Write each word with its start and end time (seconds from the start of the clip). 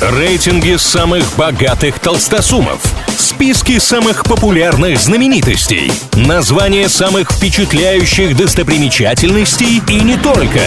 Рейтинги 0.00 0.76
самых 0.76 1.24
богатых 1.36 1.98
толстосумов. 2.00 2.82
Списки 3.16 3.78
самых 3.78 4.24
популярных 4.24 4.98
знаменитостей. 4.98 5.90
Названия 6.12 6.90
самых 6.90 7.32
впечатляющих 7.32 8.36
достопримечательностей 8.36 9.82
и 9.88 10.00
не 10.02 10.18
только. 10.18 10.60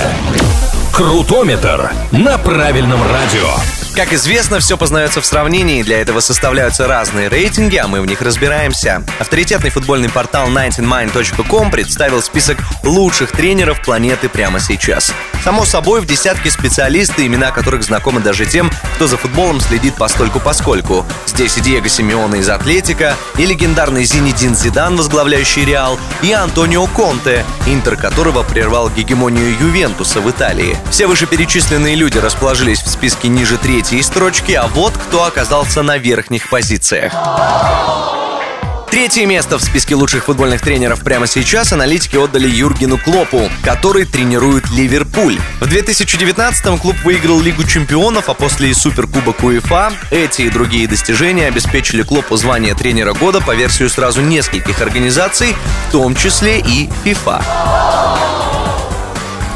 Крутометр 0.92 1.92
на 2.12 2.40
правильном 2.40 3.00
радио. 3.04 3.54
Как 3.96 4.14
известно, 4.14 4.60
все 4.60 4.78
познается 4.78 5.20
в 5.22 5.26
сравнении, 5.26 5.84
для 5.84 6.00
этого 6.02 6.22
составляются 6.22 6.88
разные 6.88 7.28
рейтинги, 7.28 7.76
а 7.76 7.88
мы 7.88 8.02
в 8.02 8.06
них 8.06 8.22
разбираемся. 8.22 9.04
Авторитетный 9.20 9.70
футбольный 9.70 10.10
портал 10.10 10.48
19mind.com 10.50 11.70
представил 11.70 12.22
список 12.22 12.60
лучших 12.84 13.32
тренеров 13.32 13.82
планеты 13.84 14.30
прямо 14.30 14.60
сейчас. 14.60 15.14
Само 15.50 15.66
собой, 15.66 16.00
в 16.02 16.06
десятке 16.06 16.52
специалисты, 16.52 17.26
имена 17.26 17.50
которых 17.50 17.82
знакомы 17.82 18.22
даже 18.22 18.46
тем, 18.46 18.70
кто 18.94 19.08
за 19.08 19.18
футболом 19.18 19.60
следит 19.60 19.96
постольку-поскольку. 19.96 21.08
Здесь 21.26 21.58
и 21.58 21.62
Диего 21.62 21.90
Симеона 21.90 22.36
из 22.36 22.48
Атлетика, 22.50 23.16
и 23.36 23.48
легендарный 23.48 24.04
Зинедин 24.04 24.56
Зидан, 24.56 24.96
возглавляющий 24.96 25.66
Реал, 25.66 25.98
и 26.22 26.32
Антонио 26.32 26.86
Конте, 26.86 27.44
интер 27.66 27.98
которого 27.98 28.44
прервал 28.44 28.92
гегемонию 28.92 29.58
Ювентуса 29.60 30.22
в 30.22 30.30
Италии. 30.30 30.78
Все 30.92 31.08
вышеперечисленные 31.08 31.96
люди 31.96 32.20
расположились 32.20 32.84
в 32.84 32.88
списке 32.88 33.28
ниже 33.28 33.58
третьей 33.58 34.04
строчки, 34.04 34.52
а 34.52 34.68
вот 34.68 34.94
кто 35.00 35.24
оказался 35.24 35.82
на 35.82 35.98
верхних 35.98 36.48
позициях. 36.52 37.12
Третье 39.00 39.26
место 39.26 39.58
в 39.58 39.64
списке 39.64 39.96
лучших 39.96 40.26
футбольных 40.26 40.60
тренеров 40.60 41.00
прямо 41.06 41.26
сейчас 41.26 41.72
аналитики 41.72 42.18
отдали 42.18 42.50
Юргену 42.50 42.98
Клопу, 42.98 43.50
который 43.64 44.04
тренирует 44.04 44.70
Ливерпуль. 44.72 45.40
В 45.62 45.68
2019-м 45.68 46.78
клуб 46.78 46.98
выиграл 47.06 47.40
Лигу 47.40 47.64
чемпионов, 47.64 48.28
а 48.28 48.34
после 48.34 48.72
и 48.72 48.74
Суперкубок 48.74 49.42
УЕФА 49.42 49.94
эти 50.12 50.42
и 50.42 50.50
другие 50.50 50.86
достижения 50.86 51.48
обеспечили 51.48 52.04
Клопу 52.04 52.36
звание 52.36 52.76
тренера 52.76 53.14
года 53.14 53.40
по 53.40 53.56
версию 53.56 53.90
сразу 53.90 54.20
нескольких 54.20 54.82
организаций, 54.82 55.56
в 55.88 55.92
том 55.94 56.14
числе 56.14 56.60
и 56.60 56.90
FIFA. 57.06 57.42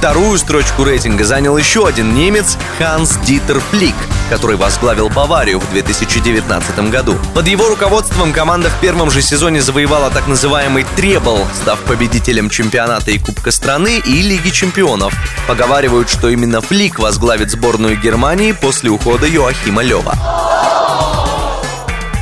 Вторую 0.04 0.38
строчку 0.38 0.84
рейтинга 0.84 1.23
занял 1.23 1.58
еще 1.58 1.88
один 1.88 2.14
немец 2.14 2.58
Ханс 2.78 3.16
Дитер 3.26 3.62
Флик, 3.62 3.96
который 4.30 4.58
возглавил 4.58 5.08
Баварию 5.08 5.62
в 5.62 5.72
2019 5.72 6.92
году. 6.92 7.16
Под 7.34 7.48
его 7.48 7.70
руководством 7.70 8.34
команда 8.34 8.70
в 8.70 8.81
первом 8.81 9.09
же 9.12 9.22
сезоне 9.22 9.62
завоевала 9.62 10.09
так 10.09 10.28
называемый 10.28 10.86
требл, 10.98 11.48
став 11.54 11.80
победителем 11.84 12.50
чемпионата 12.50 13.12
и 13.12 13.18
Кубка 13.18 13.52
страны 13.52 14.02
и 14.06 14.22
Лиги 14.22 14.50
чемпионов. 14.50 15.14
Поговаривают, 15.48 16.09
что 16.09 16.28
именно 16.28 16.59
Флик 16.59 17.00
возглавит 17.00 17.50
сборную 17.52 17.98
Германии 17.98 18.52
после 18.52 18.90
ухода 18.90 19.26
Йоахима 19.26 19.84
Лева. 19.84 20.53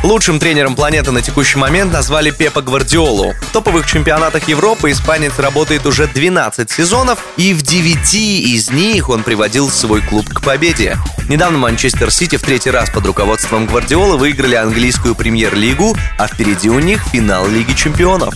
Лучшим 0.03 0.39
тренером 0.39 0.75
планеты 0.75 1.11
на 1.11 1.21
текущий 1.21 1.59
момент 1.59 1.94
назвали 1.94 2.31
Пепа 2.31 2.61
Гвардиолу. 2.61 3.33
В 3.33 3.53
топовых 3.53 3.85
чемпионатах 3.85 4.47
Европы 4.47 4.91
испанец 4.91 5.38
работает 5.38 5.85
уже 5.85 6.07
12 6.07 6.71
сезонов, 6.71 7.23
и 7.38 7.53
в 7.53 7.61
9 7.61 8.13
из 8.13 8.72
них 8.72 9.09
он 9.09 9.22
приводил 9.22 9.69
свой 9.69 10.02
клуб 10.02 10.27
к 10.27 10.41
победе. 10.41 10.97
Недавно 11.29 11.59
Манчестер 11.59 12.09
Сити 12.09 12.38
в 12.38 12.41
третий 12.41 12.72
раз 12.72 12.89
под 12.89 13.05
руководством 13.05 13.67
Гвардиолы 13.67 14.17
выиграли 14.17 14.55
английскую 14.55 15.13
премьер-лигу, 15.13 15.95
а 16.17 16.27
впереди 16.27 16.69
у 16.69 16.79
них 16.79 17.03
финал 17.11 17.47
Лиги 17.47 17.73
чемпионов. 17.73 18.33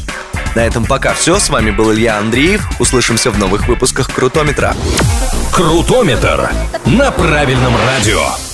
На 0.53 0.59
этом 0.59 0.86
пока 0.86 1.13
все. 1.13 1.39
С 1.39 1.49
вами 1.49 1.71
был 1.71 1.91
Илья 1.91 2.17
Андреев. 2.17 2.61
Услышимся 2.80 3.31
в 3.31 3.39
новых 3.39 3.67
выпусках 3.67 4.09
Крутометра. 4.13 4.75
Крутометр 5.52 6.49
на 6.86 7.11
правильном 7.11 7.73
радио. 7.75 8.45